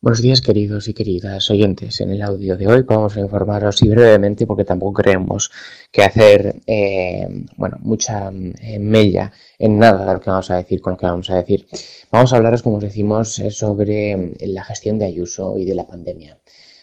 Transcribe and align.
Buenos 0.00 0.22
días 0.22 0.40
queridos 0.40 0.86
y 0.86 0.94
queridas 0.94 1.50
oyentes. 1.50 2.00
En 2.00 2.12
el 2.12 2.22
audio 2.22 2.56
de 2.56 2.68
hoy 2.68 2.82
vamos 2.82 3.16
a 3.16 3.20
informaros 3.20 3.82
y 3.82 3.88
brevemente 3.88 4.46
porque 4.46 4.64
tampoco 4.64 5.02
creemos 5.02 5.50
que 5.90 6.02
hacer 6.02 6.54
eh, 6.68 7.26
bueno, 7.56 7.78
mucha 7.80 8.30
eh, 8.30 8.78
mella 8.78 9.32
en 9.58 9.76
nada 9.76 10.06
de 10.06 10.12
lo 10.12 10.20
que 10.20 10.30
vamos 10.30 10.52
a 10.52 10.56
decir 10.56 10.80
con 10.80 10.92
lo 10.92 10.98
que 10.98 11.06
vamos 11.06 11.28
a 11.30 11.34
decir. 11.34 11.66
Vamos 12.12 12.32
a 12.32 12.36
hablaros, 12.36 12.62
como 12.62 12.76
os 12.76 12.84
decimos, 12.84 13.40
eh, 13.40 13.50
sobre 13.50 14.36
la 14.38 14.62
gestión 14.62 15.00
de 15.00 15.06
Ayuso 15.06 15.58
y 15.58 15.64
de 15.64 15.74
la 15.74 15.88
pandemia. 15.88 16.38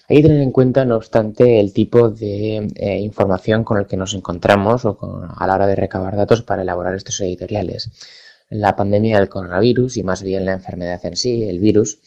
Hay 0.10 0.18
que 0.18 0.24
tener 0.24 0.42
en 0.42 0.52
cuenta, 0.52 0.84
no 0.84 0.98
obstante, 0.98 1.62
el 1.62 1.72
tipo 1.72 2.10
de 2.10 2.68
información 3.00 3.64
con 3.64 3.78
el 3.78 3.88
que 3.88 3.96
nos 3.96 4.14
encontramos 4.14 4.84
o 4.84 5.26
a 5.38 5.48
la 5.48 5.56
hora 5.56 5.68
de 5.68 5.78
recabar 5.78 6.18
datos 6.18 6.42
para 6.42 6.64
elaborar 6.64 6.94
estos 6.96 7.22
editoriales. 7.22 7.92
La 8.50 8.76
pandemia 8.76 9.20
del 9.20 9.30
coronavirus 9.30 9.96
y 9.96 10.04
más 10.04 10.22
bien 10.22 10.46
la 10.46 10.52
enfermedad 10.52 11.04
en 11.06 11.16
sí, 11.16 11.44
el 11.44 11.60
virus, 11.60 12.00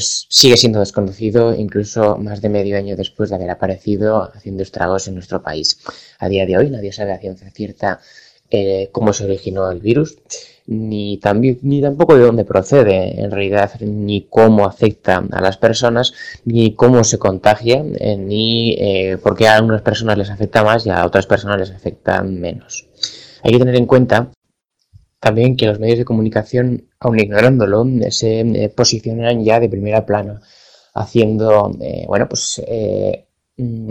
sigue 0.00 0.56
siendo 0.56 0.80
desconocido 0.80 1.54
incluso 1.54 2.16
más 2.16 2.40
de 2.40 2.48
medio 2.48 2.76
año 2.76 2.96
después 2.96 3.30
de 3.30 3.36
haber 3.36 3.50
aparecido 3.50 4.30
haciendo 4.34 4.62
estragos 4.62 5.08
en 5.08 5.14
nuestro 5.14 5.42
país. 5.42 5.78
A 6.18 6.28
día 6.28 6.46
de 6.46 6.56
hoy 6.56 6.70
nadie 6.70 6.92
sabe 6.92 7.12
a 7.12 7.18
ciencia 7.18 7.50
cierta 7.50 8.00
eh, 8.50 8.90
cómo 8.92 9.12
se 9.12 9.24
originó 9.24 9.70
el 9.70 9.80
virus, 9.80 10.18
ni, 10.66 11.16
también, 11.18 11.58
ni 11.62 11.80
tampoco 11.80 12.16
de 12.16 12.24
dónde 12.24 12.44
procede 12.44 13.20
en 13.20 13.30
realidad, 13.30 13.70
ni 13.80 14.26
cómo 14.28 14.66
afecta 14.66 15.24
a 15.32 15.40
las 15.40 15.56
personas, 15.56 16.12
ni 16.44 16.74
cómo 16.74 17.02
se 17.02 17.18
contagia, 17.18 17.82
eh, 17.98 18.16
ni 18.16 18.74
eh, 18.74 19.18
por 19.22 19.36
qué 19.36 19.48
a 19.48 19.56
algunas 19.56 19.80
personas 19.80 20.18
les 20.18 20.28
afecta 20.28 20.62
más 20.62 20.84
y 20.86 20.90
a 20.90 21.06
otras 21.06 21.26
personas 21.26 21.60
les 21.60 21.70
afecta 21.70 22.22
menos. 22.22 22.86
Hay 23.42 23.52
que 23.52 23.58
tener 23.58 23.74
en 23.74 23.86
cuenta 23.86 24.30
también 25.22 25.56
que 25.56 25.66
los 25.66 25.78
medios 25.78 25.98
de 25.98 26.04
comunicación, 26.04 26.88
aun 26.98 27.20
ignorándolo, 27.20 27.86
se 28.10 28.40
eh, 28.40 28.68
posicionan 28.70 29.44
ya 29.44 29.60
de 29.60 29.68
primera 29.68 30.04
plana, 30.04 30.40
haciendo, 30.94 31.70
eh, 31.80 32.04
bueno, 32.08 32.28
pues 32.28 32.60
eh, 32.66 33.28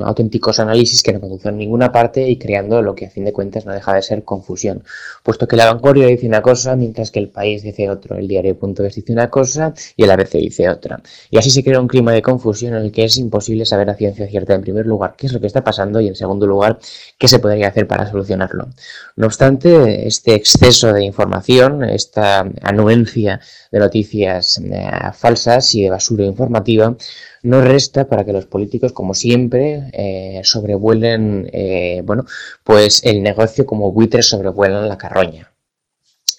auténticos 0.03 0.59
análisis 0.59 1.03
que 1.03 1.13
no 1.13 1.19
conducen 1.19 1.53
a 1.53 1.57
ninguna 1.57 1.91
parte 1.91 2.29
y 2.29 2.37
creando 2.37 2.81
lo 2.81 2.95
que 2.95 3.05
a 3.07 3.09
fin 3.09 3.25
de 3.25 3.33
cuentas 3.33 3.65
no 3.65 3.73
deja 3.73 3.93
de 3.93 4.01
ser 4.01 4.23
confusión, 4.23 4.83
puesto 5.23 5.47
que 5.47 5.55
la 5.55 5.65
vanguardia 5.65 6.07
dice 6.07 6.27
una 6.27 6.41
cosa 6.41 6.75
mientras 6.75 7.11
que 7.11 7.19
el 7.19 7.29
país 7.29 7.63
dice 7.63 7.89
otro, 7.89 8.17
el 8.17 8.27
diario.es 8.27 8.95
dice 8.95 9.13
una 9.13 9.29
cosa 9.29 9.73
y 9.95 10.03
el 10.03 10.11
ABC 10.11 10.33
dice 10.33 10.69
otra. 10.69 11.01
Y 11.29 11.37
así 11.37 11.49
se 11.49 11.63
crea 11.63 11.79
un 11.79 11.87
clima 11.87 12.11
de 12.11 12.21
confusión 12.21 12.75
en 12.75 12.83
el 12.83 12.91
que 12.91 13.03
es 13.05 13.17
imposible 13.17 13.65
saber 13.65 13.89
a 13.89 13.95
ciencia 13.95 14.27
cierta 14.27 14.53
en 14.53 14.61
primer 14.61 14.85
lugar 14.85 15.15
qué 15.17 15.27
es 15.27 15.33
lo 15.33 15.39
que 15.39 15.47
está 15.47 15.63
pasando 15.63 16.01
y 16.01 16.07
en 16.07 16.15
segundo 16.15 16.45
lugar 16.47 16.79
qué 17.17 17.27
se 17.27 17.39
podría 17.39 17.67
hacer 17.67 17.87
para 17.87 18.09
solucionarlo. 18.09 18.67
No 19.15 19.25
obstante, 19.27 20.07
este 20.07 20.35
exceso 20.35 20.93
de 20.93 21.03
información, 21.03 21.83
esta 21.83 22.45
anuencia 22.61 23.39
de 23.71 23.79
noticias 23.79 24.59
eh, 24.63 24.91
falsas 25.13 25.75
y 25.75 25.83
de 25.83 25.89
basura 25.89 26.25
informativa, 26.25 26.95
no 27.43 27.61
resta 27.61 28.07
para 28.07 28.23
que 28.23 28.33
los 28.33 28.45
políticos, 28.45 28.91
como 28.91 29.13
siempre, 29.13 29.60
eh, 29.93 30.41
sobrevuelen, 30.43 31.49
eh, 31.53 32.01
bueno, 32.03 32.25
pues 32.63 33.03
el 33.05 33.21
negocio 33.21 33.65
como 33.65 33.91
buitres 33.91 34.27
sobrevuelan 34.27 34.87
la 34.89 34.97
carroña. 34.97 35.51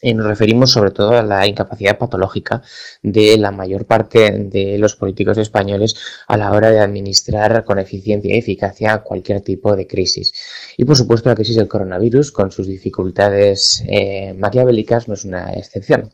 Y 0.05 0.15
nos 0.15 0.27
referimos 0.27 0.73
sobre 0.73 0.91
todo 0.91 1.17
a 1.17 1.23
la 1.23 1.47
incapacidad 1.47 1.97
patológica 1.97 2.63
de 3.03 3.39
la 3.39 3.53
mayor 3.53 3.87
parte 3.87 4.33
de 4.33 4.77
los 4.77 4.97
políticos 4.97 5.39
españoles 5.39 5.95
a 6.27 6.37
la 6.37 6.51
hora 6.51 6.71
de 6.73 6.81
administrar 6.81 7.65
con 7.65 7.79
eficiencia 7.79 8.35
y 8.35 8.39
eficacia 8.39 8.99
cualquier 8.99 9.43
tipo 9.43 9.77
de 9.77 9.87
crisis. 9.87 10.33
Y 10.77 10.85
por 10.85 10.97
supuesto 10.97 11.29
la 11.29 11.37
crisis 11.37 11.55
del 11.55 11.69
coronavirus, 11.69 12.33
con 12.33 12.51
sus 12.51 12.67
dificultades 12.67 13.85
eh, 13.87 14.35
maquiavélicas, 14.37 15.07
no 15.07 15.15
es 15.15 15.25
una 15.25 15.53
excepción. 15.53 16.11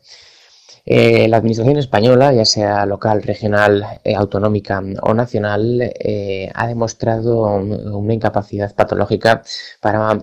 Eh, 0.91 1.27
la 1.27 1.37
administración 1.37 1.77
española, 1.77 2.33
ya 2.33 2.45
sea 2.45 2.83
local, 2.87 3.21
regional, 3.21 3.85
eh, 4.03 4.15
autonómica 4.15 4.81
o 5.03 5.13
nacional, 5.13 5.79
eh, 5.83 6.49
ha 6.55 6.65
demostrado 6.67 7.43
una 7.43 8.13
incapacidad 8.15 8.73
patológica 8.73 9.43
para, 9.81 10.19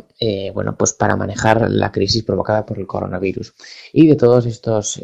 bueno, 0.52 0.76
pues 0.76 0.92
para 0.94 1.14
manejar 1.14 1.70
la 1.70 1.92
crisis 1.92 2.24
provocada 2.24 2.66
por 2.66 2.80
el 2.80 2.86
coronavirus. 2.88 3.54
Y 3.92 4.08
de 4.08 4.16
todos 4.16 4.44
estos 4.46 5.00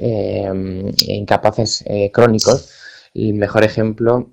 incapaces 1.06 1.84
crónicos, 2.12 2.70
el 3.14 3.34
mejor 3.34 3.62
ejemplo 3.62 4.32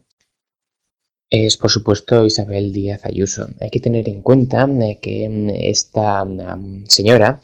es, 1.29 1.57
por 1.57 1.69
supuesto, 1.69 2.25
Isabel 2.25 2.73
Díaz 2.73 3.05
Ayuso. 3.05 3.47
Hay 3.61 3.69
que 3.69 3.79
tener 3.79 4.09
en 4.09 4.23
cuenta 4.23 4.67
que 4.99 5.69
esta 5.69 6.25
señora 6.87 7.39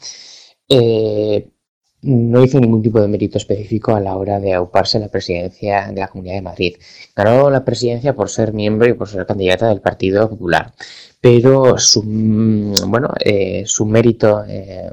no 2.02 2.44
hizo 2.44 2.60
ningún 2.60 2.82
tipo 2.82 3.00
de 3.00 3.08
mérito 3.08 3.38
específico 3.38 3.94
a 3.94 4.00
la 4.00 4.16
hora 4.16 4.38
de 4.38 4.54
auparse 4.54 4.98
la 4.98 5.08
presidencia 5.08 5.88
de 5.88 6.00
la 6.00 6.08
Comunidad 6.08 6.36
de 6.36 6.42
Madrid. 6.42 6.76
Ganó 7.14 7.50
la 7.50 7.64
presidencia 7.64 8.14
por 8.14 8.28
ser 8.28 8.52
miembro 8.52 8.88
y 8.88 8.94
por 8.94 9.08
ser 9.08 9.26
candidata 9.26 9.68
del 9.68 9.80
Partido 9.80 10.28
Popular 10.28 10.72
pero 11.26 11.76
su, 11.76 12.04
mm, 12.04 12.74
bueno, 12.86 13.08
eh, 13.18 13.64
su 13.66 13.84
mérito 13.84 14.44
eh, 14.46 14.88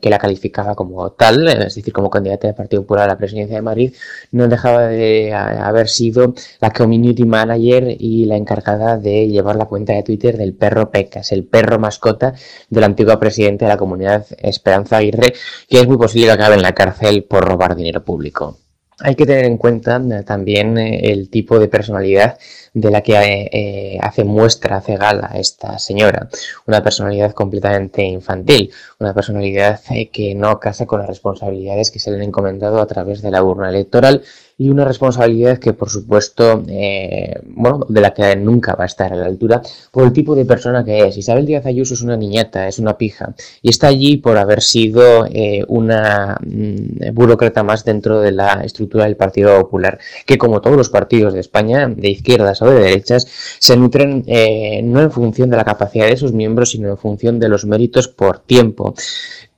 que 0.00 0.08
la 0.08 0.18
calificaba 0.18 0.74
como 0.74 1.10
tal, 1.12 1.46
es 1.48 1.74
decir, 1.74 1.92
como 1.92 2.08
candidata 2.08 2.46
del 2.46 2.56
Partido 2.56 2.82
Popular 2.82 3.04
a 3.04 3.08
la 3.08 3.18
presidencia 3.18 3.56
de 3.56 3.62
Madrid, 3.62 3.94
no 4.32 4.48
dejaba 4.48 4.86
de 4.86 5.34
haber 5.34 5.88
sido 5.90 6.32
la 6.58 6.70
community 6.70 7.24
manager 7.26 7.96
y 7.98 8.24
la 8.24 8.36
encargada 8.38 8.96
de 8.96 9.28
llevar 9.28 9.56
la 9.56 9.66
cuenta 9.66 9.92
de 9.92 10.02
Twitter 10.02 10.38
del 10.38 10.54
perro 10.54 10.90
Pecas, 10.90 11.32
el 11.32 11.44
perro 11.44 11.78
mascota 11.78 12.32
del 12.70 12.84
antiguo 12.84 13.18
presidente 13.18 13.66
de 13.66 13.68
la 13.68 13.76
comunidad 13.76 14.24
Esperanza 14.38 14.96
Aguirre, 14.96 15.34
que 15.68 15.80
es 15.80 15.86
muy 15.86 15.98
posible 15.98 16.28
que 16.28 16.32
acabe 16.32 16.54
en 16.54 16.62
la 16.62 16.72
cárcel 16.74 17.24
por 17.24 17.44
robar 17.44 17.76
dinero 17.76 18.02
público. 18.02 18.56
Hay 19.00 19.14
que 19.14 19.26
tener 19.26 19.44
en 19.44 19.58
cuenta 19.58 19.96
eh, 19.96 20.22
también 20.22 20.78
el 20.78 21.28
tipo 21.28 21.58
de 21.58 21.68
personalidad 21.68 22.38
de 22.72 22.90
la 22.90 23.02
que 23.02 23.14
eh, 23.52 23.98
hace 24.00 24.24
muestra, 24.24 24.78
hace 24.78 24.96
gala 24.96 25.32
esta 25.34 25.78
señora. 25.78 26.28
Una 26.66 26.82
personalidad 26.82 27.32
completamente 27.32 28.02
infantil, 28.02 28.70
una 28.98 29.12
personalidad 29.12 29.80
eh, 29.90 30.08
que 30.08 30.34
no 30.34 30.58
casa 30.60 30.86
con 30.86 31.00
las 31.00 31.08
responsabilidades 31.08 31.90
que 31.90 31.98
se 31.98 32.10
le 32.10 32.16
han 32.16 32.22
encomendado 32.22 32.80
a 32.80 32.86
través 32.86 33.20
de 33.20 33.30
la 33.30 33.42
urna 33.42 33.68
electoral 33.68 34.22
y 34.58 34.70
una 34.70 34.84
responsabilidad 34.86 35.58
que 35.58 35.74
por 35.74 35.90
supuesto, 35.90 36.62
eh, 36.68 37.40
bueno, 37.46 37.80
de 37.88 38.00
la 38.00 38.14
que 38.14 38.36
nunca 38.36 38.74
va 38.74 38.84
a 38.84 38.86
estar 38.86 39.12
a 39.12 39.16
la 39.16 39.26
altura 39.26 39.60
por 39.90 40.04
el 40.04 40.12
tipo 40.12 40.34
de 40.34 40.46
persona 40.46 40.82
que 40.84 41.06
es. 41.06 41.16
Isabel 41.18 41.44
Díaz 41.44 41.66
Ayuso 41.66 41.94
es 41.94 42.00
una 42.00 42.16
niñata, 42.16 42.66
es 42.66 42.78
una 42.78 42.96
pija 42.96 43.34
y 43.60 43.68
está 43.68 43.88
allí 43.88 44.16
por 44.16 44.38
haber 44.38 44.62
sido 44.62 45.26
eh, 45.26 45.64
una 45.68 46.38
mm, 46.40 47.12
burócrata 47.12 47.62
más 47.62 47.84
dentro 47.84 48.20
de 48.20 48.32
la 48.32 48.62
estructura 48.64 49.04
del 49.04 49.16
Partido 49.16 49.60
Popular, 49.60 49.98
que 50.24 50.38
como 50.38 50.62
todos 50.62 50.76
los 50.76 50.88
partidos 50.88 51.34
de 51.34 51.40
España, 51.40 51.88
de 51.88 52.08
izquierdas 52.08 52.62
o 52.62 52.70
de 52.70 52.80
derechas, 52.80 53.26
se 53.58 53.76
nutren 53.76 54.24
eh, 54.26 54.80
no 54.82 55.02
en 55.02 55.10
función 55.10 55.50
de 55.50 55.58
la 55.58 55.64
capacidad 55.64 56.06
de 56.06 56.16
sus 56.16 56.32
miembros, 56.32 56.70
sino 56.70 56.88
en 56.88 56.96
función 56.96 57.38
de 57.38 57.48
los 57.48 57.66
méritos 57.66 58.08
por 58.08 58.38
tiempo. 58.38 58.94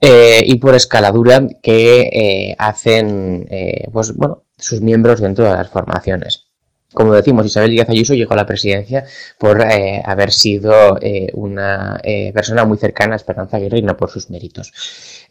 y 0.01 0.55
por 0.61 0.75
escaladura 0.75 1.47
que 1.61 2.55
hacen 2.59 3.49
pues 3.93 4.15
bueno 4.15 4.48
sus 4.59 4.81
miembros 4.81 5.21
dentro 5.21 5.45
de 5.45 5.53
las 5.53 5.69
formaciones. 5.69 6.49
Como 6.93 7.13
decimos, 7.13 7.45
Isabel 7.45 7.71
Díaz 7.73 7.91
Ayuso 7.91 8.15
llegó 8.15 8.33
a 8.33 8.37
la 8.37 8.47
presidencia 8.47 9.05
por 9.39 9.61
eh, 9.61 10.01
haber 10.07 10.33
sido 10.33 10.99
eh, 11.03 11.29
una 11.35 12.01
eh, 12.03 12.33
persona 12.33 12.65
muy 12.65 12.79
cercana 12.79 13.13
a 13.13 13.17
Esperanza 13.17 13.59
Aguirre 13.59 13.79
y 13.79 13.83
no 13.83 13.95
por 13.95 14.11
sus 14.11 14.31
méritos. 14.31 14.73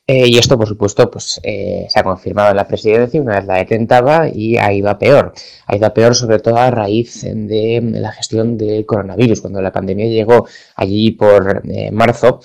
y 0.07 0.37
esto, 0.37 0.57
por 0.57 0.67
supuesto, 0.67 1.09
pues, 1.11 1.41
se 1.43 1.99
ha 1.99 2.03
confirmado 2.03 2.51
en 2.51 2.57
la 2.57 2.67
presidencia, 2.67 3.21
una 3.21 3.37
vez 3.37 3.45
la 3.45 3.55
detentaba 3.55 4.29
y 4.29 4.57
ahí 4.57 4.81
va 4.81 4.97
peor. 4.99 5.33
Ahí 5.65 5.79
va 5.79 5.93
peor 5.93 6.15
sobre 6.15 6.39
todo 6.39 6.57
a 6.57 6.71
raíz 6.71 7.23
de 7.23 7.81
la 7.83 8.11
gestión 8.13 8.57
del 8.57 8.85
coronavirus. 8.85 9.41
Cuando 9.41 9.61
la 9.61 9.73
pandemia 9.73 10.05
llegó 10.05 10.47
allí 10.75 11.11
por 11.11 11.63
marzo, 11.91 12.39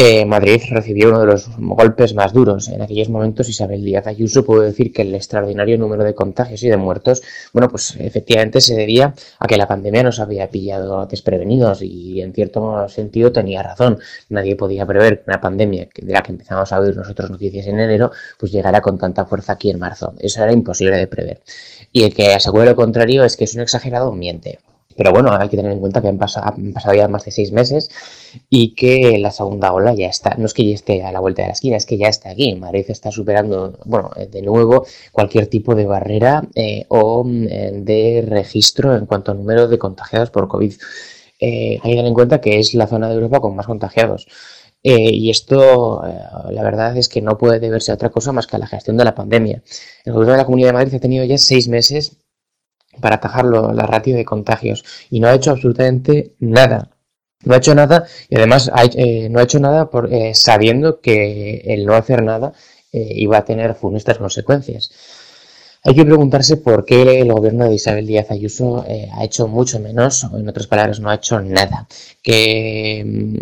eh, 0.00 0.24
Madrid 0.24 0.62
recibió 0.70 1.08
uno 1.08 1.18
de 1.18 1.26
los 1.26 1.48
golpes 1.58 2.14
más 2.14 2.32
duros. 2.32 2.68
En 2.68 2.80
aquellos 2.80 3.08
momentos 3.08 3.48
Isabel 3.48 3.82
Díaz 3.82 4.06
Ayuso 4.06 4.44
pudo 4.44 4.60
decir 4.60 4.92
que 4.92 5.02
el 5.02 5.12
extraordinario 5.12 5.76
número 5.76 6.04
de 6.04 6.14
contagios 6.14 6.62
y 6.62 6.68
de 6.68 6.76
muertos, 6.76 7.20
bueno, 7.52 7.68
pues 7.68 7.96
efectivamente 7.98 8.60
se 8.60 8.76
debía 8.76 9.12
a 9.40 9.46
que 9.48 9.56
la 9.56 9.66
pandemia 9.66 10.04
nos 10.04 10.20
había 10.20 10.48
pillado 10.50 11.04
desprevenidos 11.06 11.82
y 11.82 12.20
en 12.20 12.32
cierto 12.32 12.88
sentido 12.88 13.32
tenía 13.32 13.60
razón. 13.60 13.98
Nadie 14.28 14.54
podía 14.54 14.86
prever 14.86 15.18
que 15.18 15.30
una 15.30 15.40
pandemia 15.40 15.88
de 16.00 16.12
la 16.12 16.22
que 16.22 16.30
empezamos 16.30 16.72
a 16.72 16.78
oír 16.78 16.94
nosotros 16.94 17.28
noticias 17.28 17.66
en 17.66 17.80
enero, 17.80 18.12
pues 18.38 18.52
llegara 18.52 18.80
con 18.80 18.98
tanta 18.98 19.24
fuerza 19.24 19.54
aquí 19.54 19.68
en 19.68 19.80
marzo. 19.80 20.14
Eso 20.20 20.44
era 20.44 20.52
imposible 20.52 20.96
de 20.96 21.08
prever. 21.08 21.42
Y 21.90 22.04
el 22.04 22.14
que 22.14 22.34
asegure 22.34 22.66
lo 22.66 22.76
contrario 22.76 23.24
es 23.24 23.36
que 23.36 23.42
es 23.42 23.54
un 23.56 23.62
exagerado 23.62 24.12
miente. 24.12 24.60
Pero 24.98 25.12
bueno, 25.12 25.30
hay 25.32 25.48
que 25.48 25.56
tener 25.56 25.70
en 25.70 25.78
cuenta 25.78 26.02
que 26.02 26.08
han 26.08 26.18
pasado, 26.18 26.52
ya 26.92 27.06
más 27.06 27.24
de 27.24 27.30
seis 27.30 27.52
meses 27.52 27.88
y 28.50 28.74
que 28.74 29.16
la 29.18 29.30
segunda 29.30 29.72
ola 29.72 29.94
ya 29.94 30.08
está. 30.08 30.34
No 30.36 30.46
es 30.46 30.54
que 30.54 30.68
ya 30.68 30.74
esté 30.74 31.04
a 31.04 31.12
la 31.12 31.20
vuelta 31.20 31.42
de 31.42 31.48
la 31.48 31.52
esquina, 31.52 31.76
es 31.76 31.86
que 31.86 31.96
ya 31.96 32.08
está 32.08 32.30
aquí. 32.30 32.56
Madrid 32.56 32.84
está 32.88 33.12
superando, 33.12 33.78
bueno, 33.84 34.10
de 34.16 34.42
nuevo 34.42 34.84
cualquier 35.12 35.46
tipo 35.46 35.76
de 35.76 35.86
barrera 35.86 36.42
eh, 36.56 36.84
o 36.88 37.22
mm, 37.22 37.84
de 37.84 38.24
registro 38.26 38.96
en 38.96 39.06
cuanto 39.06 39.30
a 39.30 39.34
número 39.36 39.68
de 39.68 39.78
contagiados 39.78 40.30
por 40.30 40.48
COVID. 40.48 40.74
Eh, 41.38 41.78
hay 41.80 41.90
que 41.90 41.96
tener 41.96 42.06
en 42.06 42.14
cuenta 42.14 42.40
que 42.40 42.58
es 42.58 42.74
la 42.74 42.88
zona 42.88 43.08
de 43.08 43.14
Europa 43.14 43.38
con 43.38 43.54
más 43.54 43.66
contagiados. 43.66 44.26
Eh, 44.82 45.12
y 45.12 45.30
esto, 45.30 46.02
la 46.50 46.62
verdad 46.64 46.96
es 46.96 47.08
que 47.08 47.22
no 47.22 47.38
puede 47.38 47.60
deberse 47.60 47.92
a 47.92 47.94
otra 47.94 48.10
cosa 48.10 48.32
más 48.32 48.48
que 48.48 48.56
a 48.56 48.58
la 48.58 48.66
gestión 48.66 48.96
de 48.96 49.04
la 49.04 49.14
pandemia. 49.14 49.62
El 50.04 50.12
gobierno 50.12 50.32
de 50.32 50.38
la 50.38 50.44
Comunidad 50.44 50.70
de 50.70 50.72
Madrid 50.72 50.94
ha 50.94 51.00
tenido 51.00 51.24
ya 51.24 51.38
seis 51.38 51.68
meses 51.68 52.16
para 52.98 53.16
atajar 53.16 53.44
la 53.44 53.86
ratio 53.86 54.16
de 54.16 54.24
contagios 54.24 54.84
y 55.10 55.20
no 55.20 55.28
ha 55.28 55.34
hecho 55.34 55.50
absolutamente 55.50 56.34
nada. 56.38 56.90
No 57.44 57.54
ha 57.54 57.58
hecho 57.58 57.74
nada 57.74 58.04
y 58.28 58.36
además 58.36 58.70
eh, 58.96 59.28
no 59.30 59.38
ha 59.38 59.44
hecho 59.44 59.60
nada 59.60 59.90
por, 59.90 60.12
eh, 60.12 60.34
sabiendo 60.34 61.00
que 61.00 61.62
el 61.66 61.86
no 61.86 61.94
hacer 61.94 62.22
nada 62.22 62.52
eh, 62.92 63.12
iba 63.16 63.38
a 63.38 63.44
tener 63.44 63.74
funestas 63.74 64.18
consecuencias. 64.18 64.90
Hay 65.84 65.94
que 65.94 66.04
preguntarse 66.04 66.56
por 66.56 66.84
qué 66.84 67.20
el 67.20 67.32
gobierno 67.32 67.64
de 67.66 67.76
Isabel 67.76 68.06
Díaz 68.06 68.30
Ayuso 68.32 68.84
ha 69.12 69.24
hecho 69.24 69.46
mucho 69.46 69.78
menos, 69.78 70.24
o 70.24 70.36
en 70.36 70.48
otras 70.48 70.66
palabras, 70.66 70.98
no 70.98 71.08
ha 71.08 71.14
hecho 71.14 71.40
nada. 71.40 71.86
Que 72.20 73.04
mm, 73.06 73.36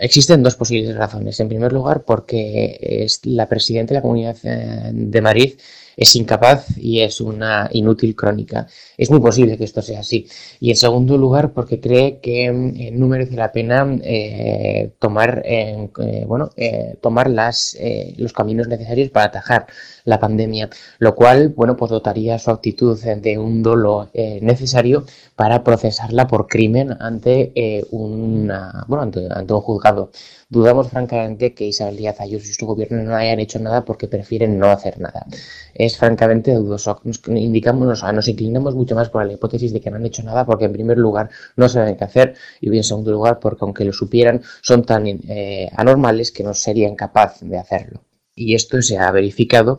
existen 0.00 0.42
dos 0.42 0.56
posibles 0.56 0.96
razones. 0.96 1.38
En 1.38 1.48
primer 1.48 1.72
lugar, 1.72 2.02
porque 2.02 2.76
es 2.80 3.20
la 3.24 3.48
presidenta 3.48 3.94
de 3.94 3.98
la 3.98 4.02
Comunidad 4.02 4.36
de 4.42 5.20
Madrid 5.22 5.54
es 5.96 6.16
incapaz 6.16 6.66
y 6.76 7.00
es 7.00 7.20
una 7.20 7.68
inútil 7.72 8.14
crónica. 8.14 8.66
Es 8.96 9.10
muy 9.10 9.20
posible 9.20 9.56
que 9.56 9.64
esto 9.64 9.82
sea 9.82 10.00
así. 10.00 10.26
Y 10.60 10.70
en 10.70 10.76
segundo 10.76 11.16
lugar, 11.18 11.52
porque 11.52 11.80
cree 11.80 12.20
que 12.20 12.50
mm, 12.50 12.98
no 12.98 13.08
merece 13.08 13.36
la 13.36 13.52
pena 13.52 13.86
eh, 14.02 14.92
tomar, 14.98 15.42
eh, 15.44 15.88
bueno, 16.26 16.50
eh, 16.56 16.96
tomar 17.00 17.30
las, 17.30 17.76
los 18.16 18.32
caminos 18.32 18.68
necesarios 18.68 19.10
para 19.10 19.26
atajar 19.26 19.66
la 20.04 20.18
pandemia, 20.18 20.70
lo 20.98 21.14
cual, 21.14 21.50
bueno, 21.50 21.76
pues 21.76 21.90
dotaría 21.90 22.38
su 22.38 22.50
actitud 22.50 22.98
de 23.00 23.38
un 23.38 23.62
dolo 23.62 24.10
necesario 24.14 25.04
para 25.36 25.62
procesarla 25.62 26.26
por 26.26 26.46
crimen 26.46 26.96
ante, 27.00 27.52
una, 27.90 28.84
bueno, 28.88 29.02
ante 29.02 29.54
un 29.54 29.60
juzgado. 29.60 30.10
Dudamos 30.50 30.90
francamente 30.90 31.54
que 31.54 31.68
Isabel 31.68 31.96
Díaz 31.96 32.20
Ayuso 32.20 32.50
y 32.50 32.54
su 32.54 32.66
gobierno 32.66 33.04
no 33.04 33.14
hayan 33.14 33.38
hecho 33.38 33.60
nada 33.60 33.84
porque 33.84 34.08
prefieren 34.08 34.58
no 34.58 34.66
hacer 34.66 34.98
nada. 34.98 35.24
Es 35.74 35.96
francamente 35.96 36.52
dudoso. 36.52 37.00
Nos, 37.04 37.22
indicamos, 37.28 38.02
nos 38.02 38.28
inclinamos 38.28 38.74
mucho 38.74 38.96
más 38.96 39.10
por 39.10 39.24
la 39.24 39.32
hipótesis 39.32 39.72
de 39.72 39.80
que 39.80 39.92
no 39.92 39.96
han 39.98 40.06
hecho 40.06 40.24
nada 40.24 40.44
porque 40.44 40.64
en 40.64 40.72
primer 40.72 40.98
lugar 40.98 41.30
no 41.54 41.68
saben 41.68 41.96
qué 41.96 42.02
hacer 42.02 42.34
y 42.60 42.76
en 42.76 42.82
segundo 42.82 43.12
lugar 43.12 43.38
porque 43.38 43.64
aunque 43.64 43.84
lo 43.84 43.92
supieran 43.92 44.42
son 44.60 44.82
tan 44.84 45.06
eh, 45.06 45.70
anormales 45.76 46.32
que 46.32 46.42
no 46.42 46.52
serían 46.52 46.96
capaces 46.96 47.48
de 47.48 47.56
hacerlo. 47.56 48.02
Y 48.34 48.56
esto 48.56 48.82
se 48.82 48.98
ha 48.98 49.08
verificado 49.12 49.78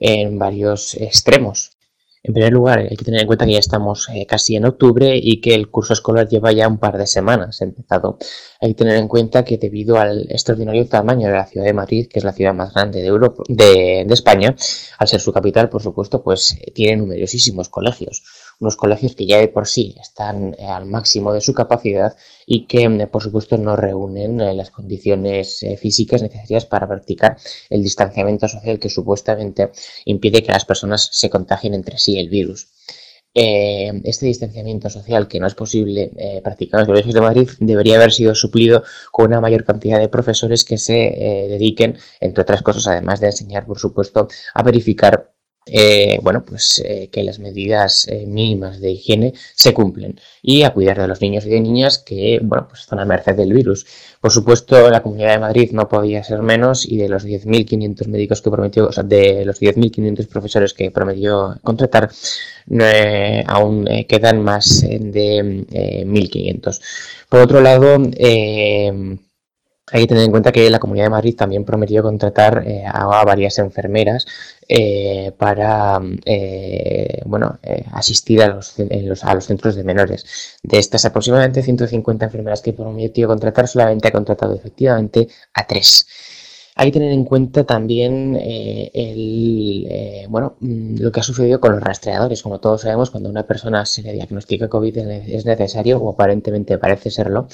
en 0.00 0.36
varios 0.36 0.94
extremos. 0.96 1.77
En 2.22 2.34
primer 2.34 2.52
lugar, 2.52 2.80
hay 2.80 2.96
que 2.96 3.04
tener 3.04 3.20
en 3.20 3.26
cuenta 3.26 3.46
que 3.46 3.52
ya 3.52 3.58
estamos 3.58 4.08
eh, 4.12 4.26
casi 4.26 4.56
en 4.56 4.64
octubre 4.64 5.16
y 5.16 5.40
que 5.40 5.54
el 5.54 5.70
curso 5.70 5.92
escolar 5.92 6.28
lleva 6.28 6.52
ya 6.52 6.68
un 6.68 6.78
par 6.78 6.98
de 6.98 7.06
semanas 7.06 7.60
empezado. 7.60 8.18
Hay 8.60 8.70
que 8.70 8.74
tener 8.74 8.96
en 8.96 9.08
cuenta 9.08 9.44
que 9.44 9.56
debido 9.56 9.98
al 9.98 10.30
extraordinario 10.30 10.86
tamaño 10.88 11.28
de 11.28 11.34
la 11.34 11.46
ciudad 11.46 11.66
de 11.66 11.72
Madrid, 11.72 12.08
que 12.08 12.18
es 12.18 12.24
la 12.24 12.32
ciudad 12.32 12.54
más 12.54 12.74
grande 12.74 13.00
de, 13.00 13.06
Europa, 13.06 13.42
de, 13.48 14.04
de 14.06 14.14
España, 14.14 14.54
al 14.98 15.08
ser 15.08 15.20
su 15.20 15.32
capital, 15.32 15.68
por 15.68 15.82
supuesto, 15.82 16.22
pues 16.22 16.56
eh, 16.60 16.72
tiene 16.72 16.96
numerosísimos 16.96 17.68
colegios 17.68 18.22
unos 18.60 18.76
colegios 18.76 19.14
que 19.14 19.26
ya 19.26 19.38
de 19.38 19.48
por 19.48 19.66
sí 19.68 19.94
están 20.00 20.54
eh, 20.58 20.66
al 20.66 20.86
máximo 20.86 21.32
de 21.32 21.40
su 21.40 21.54
capacidad 21.54 22.16
y 22.46 22.66
que, 22.66 22.84
eh, 22.84 23.06
por 23.06 23.22
supuesto, 23.22 23.56
no 23.56 23.76
reúnen 23.76 24.40
eh, 24.40 24.54
las 24.54 24.70
condiciones 24.70 25.64
físicas 25.80 26.22
necesarias 26.22 26.66
para 26.66 26.88
practicar 26.88 27.36
el 27.70 27.82
distanciamiento 27.82 28.48
social 28.48 28.78
que 28.78 28.88
supuestamente 28.88 29.70
impide 30.04 30.42
que 30.42 30.52
las 30.52 30.64
personas 30.64 31.08
se 31.12 31.30
contagien 31.30 31.74
entre 31.74 31.98
sí 31.98 32.18
el 32.18 32.28
virus. 32.28 32.68
este 33.34 34.26
distanciamiento 34.26 34.88
social 34.90 35.28
que 35.28 35.38
no 35.38 35.46
es 35.46 35.54
posible 35.54 36.10
practicar 36.42 36.80
en 36.80 36.80
los 36.80 36.88
colegios 36.88 37.14
de 37.14 37.20
Madrid 37.20 37.48
debería 37.60 37.96
haber 37.96 38.10
sido 38.10 38.34
suplido 38.34 38.82
con 39.12 39.26
una 39.26 39.40
mayor 39.40 39.64
cantidad 39.64 40.00
de 40.00 40.08
profesores 40.08 40.64
que 40.64 40.78
se 40.78 41.46
dediquen, 41.48 41.98
entre 42.20 42.42
otras 42.42 42.62
cosas, 42.62 42.88
además 42.88 43.20
de 43.20 43.26
enseñar, 43.28 43.66
por 43.66 43.78
supuesto, 43.78 44.28
a 44.54 44.62
verificar 44.62 45.37
eh, 45.70 46.18
bueno, 46.22 46.44
pues 46.44 46.82
eh, 46.84 47.08
que 47.12 47.22
las 47.22 47.38
medidas 47.38 48.06
eh, 48.08 48.26
mínimas 48.26 48.80
de 48.80 48.92
higiene 48.92 49.34
se 49.54 49.74
cumplen 49.74 50.20
y 50.42 50.62
a 50.62 50.72
cuidar 50.72 51.00
de 51.00 51.08
los 51.08 51.20
niños 51.20 51.44
y 51.46 51.50
de 51.50 51.60
niñas 51.60 51.98
que, 51.98 52.40
bueno, 52.42 52.66
pues 52.68 52.80
están 52.80 53.00
a 53.00 53.04
merced 53.04 53.34
del 53.36 53.52
virus. 53.52 53.86
Por 54.20 54.30
supuesto, 54.30 54.90
la 54.90 55.02
Comunidad 55.02 55.32
de 55.32 55.38
Madrid 55.38 55.70
no 55.72 55.88
podía 55.88 56.24
ser 56.24 56.42
menos 56.42 56.86
y 56.86 56.96
de 56.96 57.08
los 57.08 57.24
10.500 57.24 58.06
médicos 58.08 58.42
que 58.42 58.50
prometió, 58.50 58.88
o 58.88 58.92
sea, 58.92 59.04
de 59.04 59.44
los 59.44 59.60
10.500 59.60 60.26
profesores 60.26 60.74
que 60.74 60.90
prometió 60.90 61.58
contratar, 61.62 62.10
aún 63.46 63.88
quedan 64.08 64.42
más 64.42 64.80
de 64.82 65.64
1.500. 66.06 66.80
Por 67.28 67.40
otro 67.40 67.60
lado, 67.60 67.98
hay 69.92 70.02
que 70.02 70.08
tener 70.08 70.24
en 70.24 70.30
cuenta 70.30 70.52
que 70.52 70.68
la 70.70 70.78
Comunidad 70.78 71.06
de 71.06 71.10
Madrid 71.10 71.36
también 71.36 71.64
prometió 71.64 72.02
contratar 72.02 72.64
eh, 72.66 72.84
a 72.86 73.24
varias 73.24 73.58
enfermeras 73.58 74.26
eh, 74.68 75.32
para 75.36 76.00
eh, 76.24 77.22
bueno, 77.24 77.58
asistir 77.92 78.42
a 78.42 78.48
los, 78.48 78.74
a 79.22 79.34
los 79.34 79.44
centros 79.44 79.76
de 79.76 79.84
menores. 79.84 80.58
De 80.62 80.78
estas 80.78 81.04
aproximadamente 81.04 81.62
150 81.62 82.24
enfermeras 82.26 82.62
que 82.62 82.72
prometió 82.72 83.28
contratar, 83.28 83.68
solamente 83.68 84.08
ha 84.08 84.12
contratado 84.12 84.54
efectivamente 84.54 85.28
a 85.54 85.66
tres. 85.66 86.06
Hay 86.80 86.92
que 86.92 87.00
tener 87.00 87.12
en 87.12 87.24
cuenta 87.24 87.64
también 87.64 88.36
eh, 88.40 88.92
el, 88.94 89.84
eh, 89.90 90.26
bueno, 90.28 90.54
mm, 90.60 90.98
lo 91.00 91.10
que 91.10 91.18
ha 91.18 91.24
sucedido 91.24 91.58
con 91.58 91.72
los 91.72 91.82
rastreadores. 91.82 92.40
Como 92.40 92.60
todos 92.60 92.82
sabemos, 92.82 93.10
cuando 93.10 93.28
una 93.28 93.42
persona 93.42 93.84
se 93.84 94.00
le 94.02 94.12
diagnostica 94.12 94.68
COVID 94.68 94.96
es 94.96 95.44
necesario, 95.44 95.98
o 95.98 96.10
aparentemente 96.10 96.78
parece 96.78 97.10
serlo, 97.10 97.48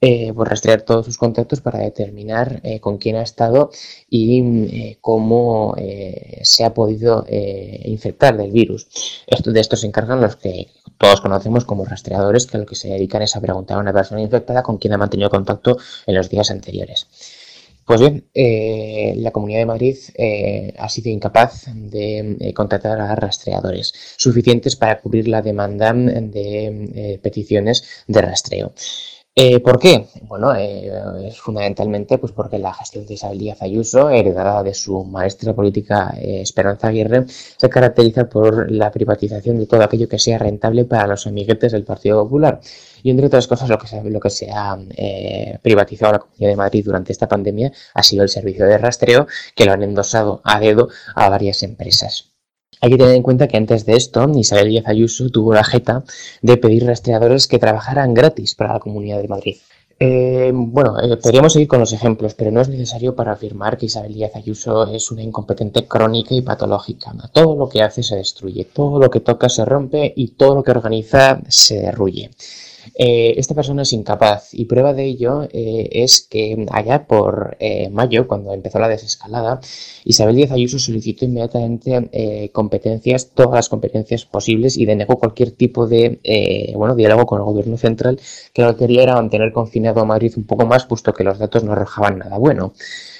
eh, 0.00 0.32
pues 0.32 0.48
rastrear 0.48 0.82
todos 0.82 1.06
sus 1.06 1.18
contactos 1.18 1.60
para 1.60 1.80
determinar 1.80 2.62
con 2.80 2.98
quién 2.98 3.16
ha 3.16 3.22
estado 3.22 3.70
y 4.08 4.94
cómo 5.00 5.74
se 6.42 6.64
ha 6.64 6.72
podido 6.72 7.26
infectar 7.28 8.36
del 8.36 8.52
virus. 8.52 8.86
De 9.44 9.60
esto 9.60 9.76
se 9.76 9.88
encargan 9.88 10.20
los 10.20 10.36
que 10.36 10.68
todos 10.98 11.20
conocemos 11.20 11.64
como 11.64 11.84
rastreadores, 11.84 12.46
que 12.46 12.58
lo 12.58 12.66
que 12.66 12.76
se 12.76 12.88
dedican 12.88 13.22
es 13.22 13.34
a 13.34 13.40
preguntar 13.40 13.78
a 13.78 13.80
una 13.80 13.92
persona 13.92 14.20
infectada 14.20 14.62
con 14.62 14.78
quién 14.78 14.92
ha 14.92 14.98
mantenido 14.98 15.30
contacto 15.30 15.78
en 16.06 16.14
los 16.14 16.28
días 16.28 16.52
anteriores. 16.52 17.08
Pues 17.88 18.00
bien, 18.00 18.28
eh, 18.34 19.14
la 19.16 19.30
Comunidad 19.30 19.60
de 19.60 19.64
Madrid 19.64 19.96
eh, 20.14 20.74
ha 20.78 20.90
sido 20.90 21.08
incapaz 21.08 21.64
de 21.74 22.36
eh, 22.38 22.52
contratar 22.52 23.00
a 23.00 23.14
rastreadores 23.14 23.94
suficientes 24.18 24.76
para 24.76 25.00
cubrir 25.00 25.26
la 25.26 25.40
demanda 25.40 25.94
de 25.94 27.18
peticiones 27.22 28.04
de 28.06 28.20
rastreo. 28.20 28.74
¿Por 29.62 29.78
qué? 29.78 30.06
Bueno, 30.22 30.52
es 30.54 31.40
fundamentalmente 31.40 32.18
pues 32.18 32.32
porque 32.32 32.58
la 32.58 32.74
gestión 32.74 33.06
de 33.06 33.14
Isabel 33.14 33.38
Díaz 33.38 33.62
Ayuso, 33.62 34.10
heredada 34.10 34.64
de 34.64 34.74
su 34.74 35.04
maestra 35.04 35.54
política 35.54 36.12
Esperanza 36.20 36.88
Aguirre, 36.88 37.24
se 37.28 37.68
caracteriza 37.68 38.28
por 38.28 38.70
la 38.70 38.90
privatización 38.90 39.58
de 39.58 39.66
todo 39.66 39.82
aquello 39.84 40.08
que 40.08 40.18
sea 40.18 40.38
rentable 40.38 40.84
para 40.86 41.06
los 41.06 41.26
amiguetes 41.28 41.70
del 41.70 41.84
Partido 41.84 42.24
Popular 42.24 42.60
y 43.02 43.10
entre 43.10 43.26
otras 43.26 43.46
cosas, 43.46 43.68
lo 43.68 43.78
que 44.20 44.30
se, 44.30 44.50
ha 44.50 44.78
eh, 44.96 45.58
privatizado 45.62 46.12
la 46.12 46.18
Comunidad 46.18 46.50
de 46.50 46.56
Madrid 46.56 46.84
durante 46.84 47.12
esta 47.12 47.28
pandemia 47.28 47.72
ha 47.94 48.02
sido 48.02 48.22
el 48.22 48.28
servicio 48.28 48.66
de 48.66 48.78
rastreo, 48.78 49.26
que 49.54 49.64
lo 49.64 49.72
han 49.72 49.82
endosado 49.82 50.40
a 50.44 50.58
dedo 50.60 50.88
a 51.14 51.28
varias 51.28 51.62
empresas. 51.62 52.37
Hay 52.80 52.90
que 52.90 52.96
tener 52.98 53.14
en 53.14 53.22
cuenta 53.22 53.48
que 53.48 53.56
antes 53.56 53.86
de 53.86 53.96
esto, 53.96 54.28
Isabel 54.34 54.68
Díaz 54.68 54.86
Ayuso 54.86 55.28
tuvo 55.30 55.52
la 55.54 55.64
jeta 55.64 56.04
de 56.42 56.56
pedir 56.56 56.86
rastreadores 56.86 57.46
que 57.46 57.58
trabajaran 57.58 58.14
gratis 58.14 58.54
para 58.54 58.74
la 58.74 58.80
Comunidad 58.80 59.20
de 59.20 59.28
Madrid. 59.28 59.56
Eh, 60.00 60.52
bueno, 60.54 61.00
eh, 61.00 61.16
podríamos 61.16 61.52
seguir 61.52 61.66
con 61.66 61.80
los 61.80 61.92
ejemplos, 61.92 62.34
pero 62.34 62.52
no 62.52 62.60
es 62.60 62.68
necesario 62.68 63.16
para 63.16 63.32
afirmar 63.32 63.76
que 63.76 63.86
Isabel 63.86 64.14
Díaz 64.14 64.36
Ayuso 64.36 64.86
es 64.94 65.10
una 65.10 65.22
incompetente 65.22 65.86
crónica 65.86 66.34
y 66.34 66.42
patológica. 66.42 67.12
Todo 67.32 67.56
lo 67.56 67.68
que 67.68 67.82
hace 67.82 68.04
se 68.04 68.14
destruye, 68.14 68.64
todo 68.64 69.00
lo 69.00 69.10
que 69.10 69.20
toca 69.20 69.48
se 69.48 69.64
rompe 69.64 70.12
y 70.14 70.28
todo 70.28 70.54
lo 70.54 70.62
que 70.62 70.70
organiza 70.70 71.40
se 71.48 71.80
derruye. 71.80 72.30
Eh, 72.94 73.34
esta 73.36 73.54
persona 73.54 73.82
es 73.82 73.92
incapaz 73.92 74.52
y 74.52 74.64
prueba 74.66 74.94
de 74.94 75.04
ello 75.04 75.48
eh, 75.52 75.88
es 75.92 76.26
que 76.28 76.66
allá 76.70 77.06
por 77.06 77.56
eh, 77.60 77.90
mayo, 77.90 78.26
cuando 78.28 78.52
empezó 78.52 78.78
la 78.78 78.88
desescalada, 78.88 79.60
Isabel 80.04 80.36
Díaz 80.36 80.52
Ayuso 80.52 80.78
solicitó 80.78 81.24
inmediatamente 81.24 82.50
competencias, 82.52 83.30
todas 83.30 83.54
las 83.54 83.68
competencias 83.68 84.24
posibles 84.24 84.76
y 84.76 84.86
denegó 84.86 85.18
cualquier 85.18 85.52
tipo 85.52 85.86
de 85.86 86.20
bueno, 86.76 86.94
diálogo 86.94 87.26
con 87.26 87.38
el 87.38 87.44
gobierno 87.44 87.76
central 87.76 88.20
que 88.52 88.62
lo 88.62 88.72
que 88.72 88.78
quería 88.78 89.02
era 89.02 89.14
mantener 89.14 89.52
confinado 89.52 90.00
a 90.00 90.04
Madrid 90.04 90.32
un 90.36 90.44
poco 90.44 90.66
más, 90.66 90.86
puesto 90.86 91.12
que 91.12 91.24
los 91.24 91.38
datos 91.38 91.64
no 91.64 91.72
arrojaban 91.72 92.18
nada 92.18 92.38
bueno. 92.38 92.72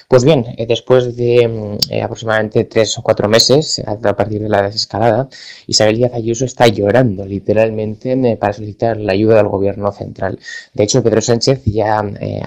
Pues 0.09 0.23
bien, 0.25 0.43
eh, 0.57 0.65
después 0.65 1.15
de 1.15 1.47
mm, 1.47 1.93
eh, 1.93 2.01
aproximadamente 2.01 2.63
tres 2.63 2.97
o 2.97 3.03
cuatro 3.03 3.29
meses, 3.29 3.79
a 3.85 3.95
partir 4.15 4.41
de 4.41 4.49
la 4.49 4.63
desescalada, 4.63 5.29
Isabel 5.67 5.97
Díaz 5.97 6.13
Ayuso 6.15 6.45
está 6.45 6.67
llorando 6.67 7.25
literalmente 7.27 8.13
eh, 8.13 8.35
para 8.35 8.53
solicitar 8.53 8.97
la 8.97 9.13
ayuda 9.13 9.35
del 9.35 9.49
gobierno 9.49 9.91
central. 9.91 10.39
De 10.73 10.83
hecho, 10.83 11.03
Pedro 11.03 11.21
Sánchez 11.21 11.61
ya 11.65 11.99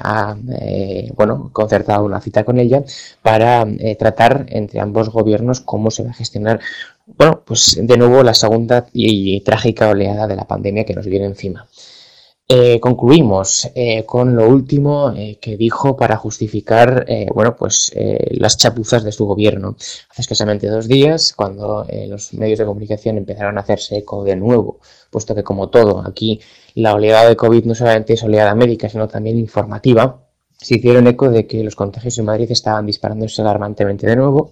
ha 0.03 0.37
bueno, 1.15 1.51
concertado 1.53 2.05
una 2.05 2.21
cita 2.21 2.43
con 2.45 2.59
ella 2.59 2.83
para 3.23 3.65
tratar 3.99 4.47
entre 4.49 4.81
ambos 4.81 5.11
gobiernos 5.11 5.61
cómo 5.61 5.91
se 5.93 6.03
va 6.03 6.11
a 6.11 6.15
gestionar 6.15 6.59
bueno, 7.07 7.43
pues 7.45 7.79
de 7.81 7.97
nuevo 7.97 8.23
la 8.25 8.35
segunda 8.35 8.87
y 8.93 9.41
trágica 9.43 9.89
oleada 9.89 10.27
de 10.27 10.37
la 10.37 10.47
pandemia 10.49 10.85
que 10.85 10.95
nos 10.95 11.07
viene 11.07 11.27
encima. 11.27 11.67
Eh, 12.55 12.81
concluimos 12.81 13.71
eh, 13.75 14.05
con 14.05 14.37
lo 14.37 14.47
último 14.47 15.11
eh, 15.17 15.39
que 15.41 15.57
dijo 15.57 15.97
para 15.97 16.19
justificar 16.19 17.07
bueno, 17.35 17.57
pues, 17.57 17.91
las 18.33 18.59
chapuzas 18.59 19.05
de 19.05 19.13
su 19.13 19.25
gobierno. 19.25 19.75
Hace 20.11 20.21
escasamente 20.21 20.67
dos 20.69 20.87
días, 20.87 21.33
cuando 21.33 21.87
los 22.09 22.35
medios 22.35 22.59
de 22.59 22.67
comunicación 22.67 23.17
empezaron 23.17 23.57
a 23.57 23.63
hacerse 23.63 23.97
eco 23.97 24.23
de 24.23 24.37
nuevo, 24.37 24.81
puesto 25.11 25.35
que 25.35 25.43
como 25.43 25.71
todo, 25.71 26.03
aquí 26.07 26.41
la 26.75 26.95
oleada 26.95 27.29
de 27.29 27.37
COVID 27.37 27.65
no 27.65 27.75
solamente 27.75 28.15
es 28.15 28.23
oleada 28.23 28.55
médica, 28.55 28.89
sino 28.89 29.09
también 29.09 29.39
informativa, 29.39 30.22
se 30.63 30.77
hicieron 30.77 31.07
eco 31.07 31.31
de 31.31 31.47
que 31.47 31.63
los 31.63 31.77
contagios 31.77 32.19
en 32.19 32.25
Madrid 32.25 32.51
estaban 32.51 32.87
disparándose 32.87 33.43
alarmantemente 33.43 34.07
de 34.07 34.17
nuevo. 34.17 34.51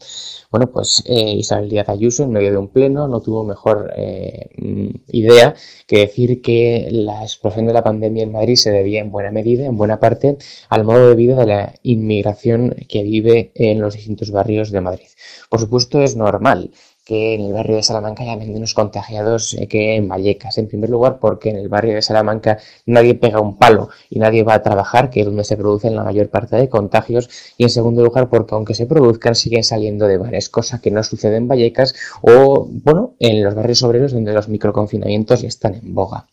Bueno, 0.50 0.71
pues 0.71 1.02
eh, 1.07 1.33
Isabel 1.33 1.69
Díaz 1.69 1.88
Ayuso, 1.88 2.25
en 2.25 2.33
medio 2.33 2.50
de 2.50 2.59
un 2.59 2.69
pleno, 2.69 3.07
no 3.07 3.21
tuvo 3.21 3.45
mejor 3.45 3.93
eh, 3.97 4.50
mm, 4.59 4.88
idea 5.09 5.55
que 5.87 5.99
decir 6.00 6.43
que 6.43 6.88
la 6.90 7.23
explosión 7.23 7.67
de 7.67 7.73
la 7.73 7.85
pandemia 7.85 8.25
en 8.25 8.33
Madrid 8.33 8.57
se 8.57 8.73
debía 8.73 9.00
en 9.00 9.11
buena 9.11 9.31
medida, 9.31 9.64
en 9.67 9.76
buena 9.76 10.00
parte, 10.00 10.37
al 10.69 10.85
modo 10.85 11.09
de 11.09 11.14
vida 11.14 11.37
de 11.37 11.47
la 11.47 11.75
inmigración 11.83 12.75
que 12.88 13.02
vive 13.05 13.52
en 13.55 13.81
los 13.81 13.95
distintos 13.95 14.31
barrios 14.33 14.71
de 14.73 14.81
Madrid. 14.81 15.09
Por 15.49 15.61
supuesto, 15.61 16.02
es 16.02 16.17
normal 16.17 16.73
que 17.11 17.35
en 17.35 17.40
el 17.40 17.52
barrio 17.52 17.75
de 17.75 17.83
Salamanca 17.83 18.23
haya 18.23 18.37
menos 18.37 18.73
contagiados 18.73 19.55
eh, 19.55 19.67
que 19.67 19.97
en 19.97 20.07
Vallecas. 20.07 20.59
En 20.59 20.69
primer 20.69 20.90
lugar, 20.90 21.19
porque 21.19 21.50
en 21.50 21.57
el 21.57 21.69
barrio 21.69 21.97
de 21.97 22.02
Salamanca 22.02 22.59
nadie 22.87 23.17
pega 23.17 23.40
un 23.40 23.59
palo 23.59 23.88
y 24.09 24.21
nadie 24.21 24.45
va 24.45 24.55
a 24.55 24.62
trabajar, 24.62 25.11
que 25.11 25.19
es 25.19 25.26
donde 25.26 25.43
se 25.43 25.57
producen 25.57 25.97
la 25.97 26.05
mayor 26.05 26.29
parte 26.29 26.55
de 26.55 26.69
contagios. 26.69 27.29
Y 27.59 27.64
en 27.64 27.71
segundo 27.71 28.05
lugar, 28.05 28.29
porque 28.29 28.55
aunque 28.55 28.75
se 28.75 28.87
produzcan, 28.87 29.35
siguen 29.35 29.64
saliendo 29.64 30.07
de 30.07 30.19
bares, 30.19 30.49
cosa 30.49 30.81
que 30.81 30.93
no 30.93 31.02
sucede 31.02 31.35
en 31.35 31.49
Vallecas 31.49 31.97
o, 32.23 32.69
bueno, 32.71 33.17
en 33.19 33.43
los 33.43 33.57
barrios 33.57 33.83
obreros 33.83 34.12
donde 34.12 34.33
los 34.33 34.49
microconfinamientos 34.49 35.43
están 35.43 35.75
en 35.75 35.93
boga. 35.93 36.29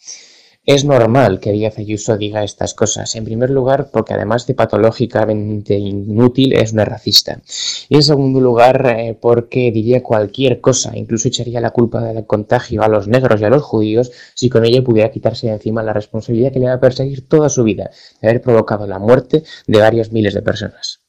Es 0.68 0.84
normal 0.84 1.40
que 1.40 1.54
Díaz 1.54 1.78
Ayuso 1.78 2.18
diga 2.18 2.44
estas 2.44 2.74
cosas, 2.74 3.16
en 3.16 3.24
primer 3.24 3.50
lugar 3.50 3.90
porque 3.90 4.16
además 4.16 4.46
de 4.48 4.54
patológicamente 4.54 5.76
inútil 5.76 6.52
es 6.52 6.74
una 6.74 6.84
racista 6.84 7.42
y 7.88 7.96
en 7.96 8.04
segundo 8.04 8.42
lugar 8.42 8.86
eh, 8.86 9.18
porque 9.18 9.72
diría 9.72 10.04
cualquier 10.04 10.60
cosa, 10.60 10.92
incluso 10.98 11.30
echaría 11.30 11.62
la 11.62 11.70
culpa 11.70 12.02
del 12.02 12.26
contagio 12.26 12.84
a 12.84 12.90
los 12.90 13.08
negros 13.08 13.40
y 13.40 13.46
a 13.46 13.50
los 13.50 13.64
judíos 13.64 14.12
si 14.36 14.50
con 14.50 14.66
ello 14.66 14.84
pudiera 14.84 15.10
quitarse 15.10 15.48
de 15.48 15.54
encima 15.54 15.84
la 15.84 15.94
responsabilidad 15.94 16.52
que 16.52 16.60
le 16.60 16.66
va 16.66 16.74
a 16.74 16.82
perseguir 16.82 17.30
toda 17.30 17.48
su 17.48 17.64
vida 17.64 17.90
de 18.22 18.28
haber 18.28 18.42
provocado 18.42 18.86
la 18.88 19.00
muerte 19.00 19.44
de 19.68 19.80
varios 19.80 20.12
miles 20.12 20.34
de 20.34 20.42
personas. 20.42 21.07